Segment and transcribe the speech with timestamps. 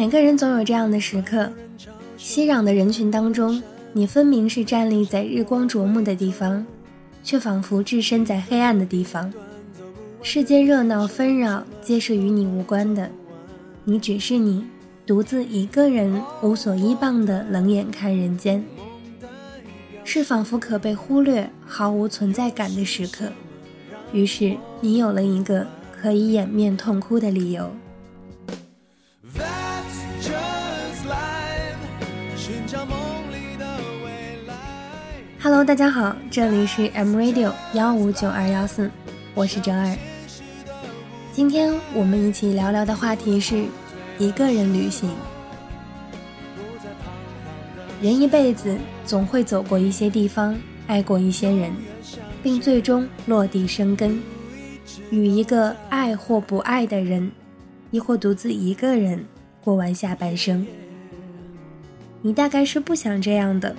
[0.00, 1.52] 每个人总有这样的时刻，
[2.16, 3.62] 熙攘的人群当中，
[3.92, 6.64] 你分明是站立在日光灼目的地方，
[7.22, 9.30] 却仿佛置身在黑暗的地方。
[10.22, 13.10] 世间热闹纷扰，皆是与你无关的，
[13.84, 14.64] 你只是你，
[15.04, 18.64] 独自一个人无所依傍的冷眼看人间，
[20.02, 23.26] 是仿佛可被忽略、毫无存在感的时刻。
[24.14, 25.66] 于是，你有了一个
[26.00, 27.70] 可以掩面痛哭的理由。
[35.42, 38.90] Hello，大家好，这里是 M Radio 幺五九二幺四，
[39.34, 39.96] 我是哲儿。
[41.32, 43.64] 今天我们一起聊聊的话题是
[44.18, 45.10] 一个人旅行。
[48.02, 50.54] 人一辈子总会走过一些地方，
[50.86, 51.72] 爱过一些人，
[52.42, 54.20] 并最终落地生根，
[55.10, 57.30] 与一个爱或不爱的人，
[57.90, 59.24] 亦或独自一个人
[59.62, 60.66] 过完下半生。
[62.22, 63.74] 你大概是不想这样的。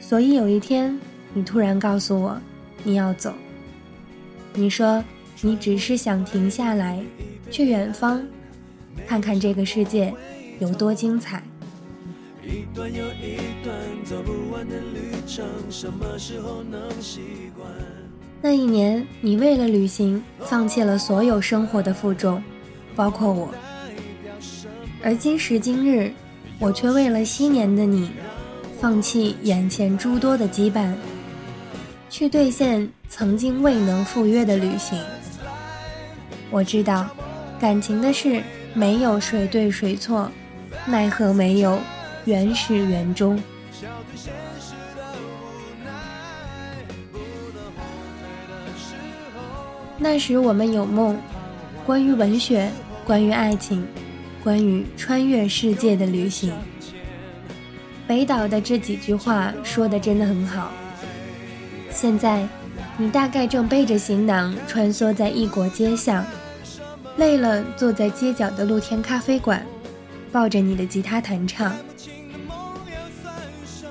[0.00, 0.98] 所以有一天，
[1.34, 2.40] 你突然告诉我，
[2.82, 3.34] 你要走。
[4.54, 5.04] 你说，
[5.42, 7.00] 你只是想停下来，
[7.50, 8.22] 去远方，
[9.06, 10.12] 看看这个世界
[10.58, 11.42] 有多精彩。
[18.40, 22.42] 那一年，你为了旅行，放弃了所有生活的负重，
[22.96, 23.52] 包括我。
[25.02, 26.10] 而今时今日，
[26.58, 28.10] 我却为了昔年的你。
[28.80, 30.94] 放弃眼前诸多的羁绊，
[32.08, 34.96] 去兑现曾经未能赴约的旅行。
[36.48, 37.08] 我知道，
[37.58, 38.40] 感情的事
[38.74, 40.30] 没有谁对谁错，
[40.86, 41.80] 奈何没有
[42.24, 43.42] 缘始缘终。
[49.98, 51.18] 那时我们有梦，
[51.84, 52.70] 关于文学，
[53.04, 53.84] 关于爱情，
[54.48, 56.50] 关于穿越世界的旅行。
[58.06, 60.72] 北岛的这几句话说的真的很好。
[61.90, 62.48] 现在，
[62.96, 66.24] 你大概正背着行囊穿梭在异国街巷，
[67.18, 69.62] 累了坐在街角的露天咖啡馆，
[70.32, 71.70] 抱着你的吉他弹唱。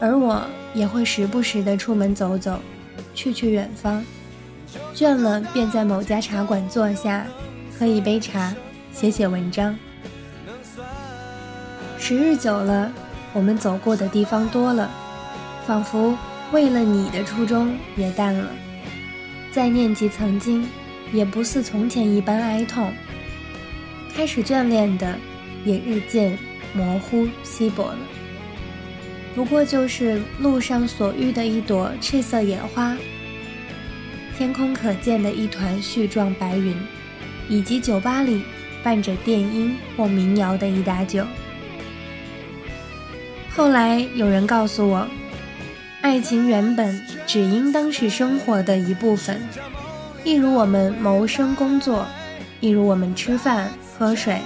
[0.00, 2.58] 而我也会时不时的出门走走，
[3.14, 4.02] 去去远方，
[4.94, 7.26] 倦了便在某家茶馆坐下，
[7.78, 8.54] 喝一杯茶，
[8.90, 9.78] 写写文章。
[12.08, 12.92] 时日久了。
[13.32, 14.88] 我们走过的地方多了，
[15.66, 16.16] 仿佛
[16.52, 18.48] 为了你的初衷也淡了。
[19.50, 20.64] 再念及曾经，
[21.12, 22.92] 也不似从前一般哀痛。
[24.14, 25.18] 开始眷恋的，
[25.64, 26.38] 也日渐
[26.72, 27.98] 模糊稀薄了。
[29.34, 32.96] 不过就是路上所遇的一朵赤色野花，
[34.38, 36.72] 天空可见的一团絮状白云，
[37.48, 38.44] 以及酒吧里
[38.84, 41.26] 伴着电音或民谣的一打酒。
[43.56, 45.08] 后来有人告诉我，
[46.02, 49.40] 爱情原本只应当是生活的一部分，
[50.24, 52.06] 一如我们谋生工作，
[52.60, 54.38] 一如我们吃饭喝水、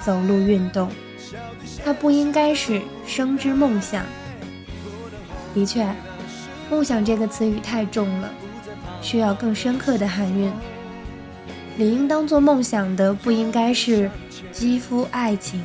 [0.00, 0.88] 走路运动，
[1.84, 4.04] 它不应该是生之梦想。
[5.52, 5.84] 的确，
[6.70, 8.30] 梦想这个词语太重了，
[9.02, 10.52] 需要更深刻的含蕴。
[11.76, 14.08] 理应当做梦想的，不应该是
[14.52, 15.60] 肌肤爱情。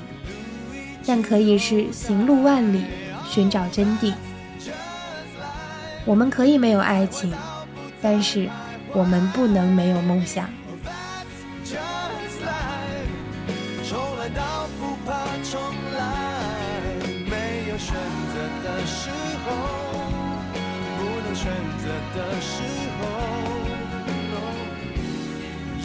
[1.09, 2.83] 但可以是行路万里，
[3.27, 4.13] 寻找真谛。
[6.05, 7.33] 我们可以没有爱情，
[7.99, 8.47] 但是
[8.93, 10.47] 我们不能没有梦想。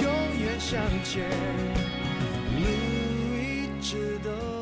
[0.03, 0.07] 永
[0.39, 1.25] 远向前，
[2.61, 2.67] 路
[3.39, 4.54] 一直都。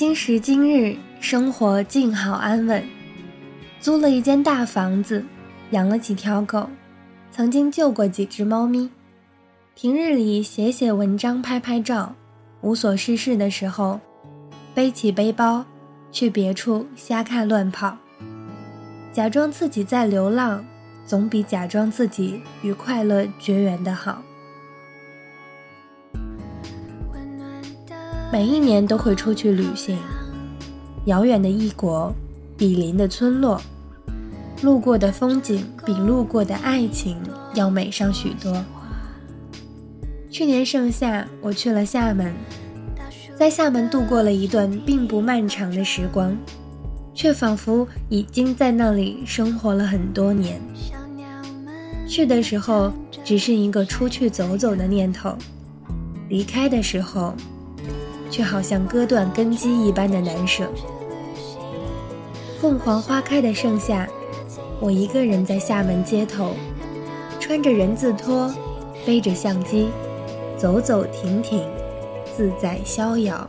[0.00, 2.82] 今时今日，生活静好安稳，
[3.80, 5.22] 租了一间大房子，
[5.72, 6.66] 养了几条狗，
[7.30, 8.88] 曾经救过几只猫咪。
[9.74, 12.14] 平日里写写文章、拍拍照，
[12.62, 14.00] 无所事事的时候，
[14.74, 15.62] 背起背包
[16.10, 17.94] 去别处瞎看乱跑，
[19.12, 20.64] 假装自己在流浪，
[21.04, 24.22] 总比假装自己与快乐绝缘的好。
[28.32, 29.98] 每一年都会出去旅行，
[31.06, 32.14] 遥远的异国，
[32.56, 33.60] 比邻的村落，
[34.62, 37.20] 路过的风景比路过的爱情
[37.54, 38.64] 要美上许多。
[40.30, 42.32] 去年盛夏，我去了厦门，
[43.36, 46.36] 在厦门度过了一段并不漫长的时光，
[47.12, 50.60] 却仿佛已经在那里生活了很多年。
[52.06, 52.92] 去的时候
[53.24, 55.36] 只是一个出去走走的念头，
[56.28, 57.34] 离开的时候，
[58.30, 60.68] 却好像割断根基一般的难舍。
[62.60, 64.08] 凤凰花开的盛夏，
[64.80, 66.54] 我一个人在厦门街头，
[67.40, 68.52] 穿着人字拖，
[69.04, 69.88] 背着相机，
[70.56, 71.66] 走走停停，
[72.36, 73.48] 自在逍遥。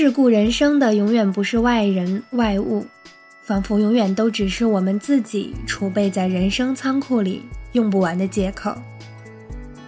[0.00, 2.86] 桎梏人生的永远不是外人外物，
[3.42, 7.42] 仿佛永远都只是我们自己储备在人生仓库里
[7.72, 8.74] 用不完的借口。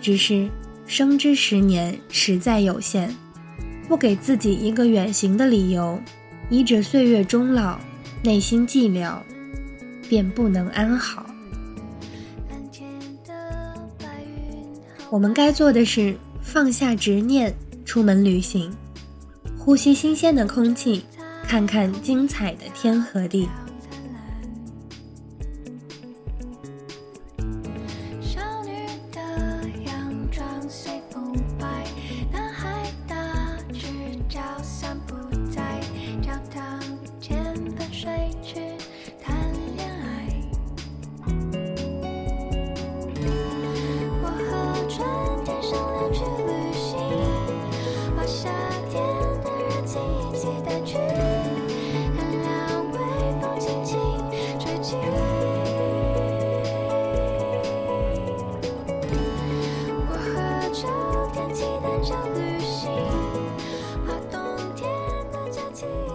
[0.02, 0.46] 只是
[0.86, 3.08] 生之十年实在有限，
[3.88, 5.98] 不给自己一个远行的理由，
[6.50, 7.78] 依着岁月终老，
[8.22, 9.16] 内心寂寥，
[10.10, 11.24] 便不能安好。
[15.08, 17.54] 我们该做的是放下执念，
[17.86, 18.70] 出门旅行。
[19.64, 21.04] 呼吸新鲜的空气，
[21.46, 23.48] 看看精彩的天和地。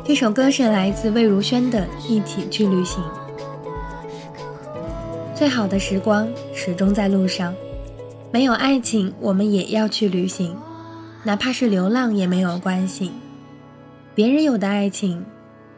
[0.07, 3.04] 这首歌是来自魏如萱的《一起去旅行》。
[5.36, 7.54] 最好的时光始终在路上，
[8.31, 10.56] 没有爱情，我们也要去旅行，
[11.25, 13.12] 哪怕是流浪也没有关系。
[14.15, 15.25] 别人有的爱情，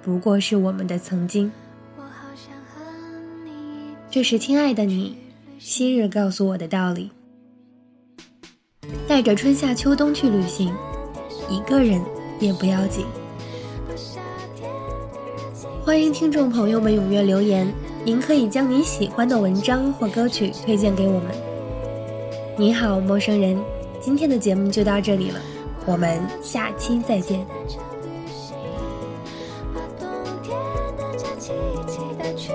[0.03, 1.51] 不过是我们的曾经。
[4.11, 5.17] 这是亲爱的你，
[5.57, 7.09] 昔日告诉我的道理。
[9.07, 10.71] 带着春夏秋冬去旅行，
[11.49, 11.99] 一个人
[12.39, 13.03] 也不要紧。
[15.85, 17.71] 欢迎听众朋友们踊跃留言。
[18.03, 21.31] 您可以将你喜欢的文章或歌曲推荐给我们。
[22.57, 23.57] 你好，陌生人，
[23.99, 25.39] 今天的节目就到这里了，
[25.85, 27.45] 我们下期再见。
[32.37, 32.51] 去。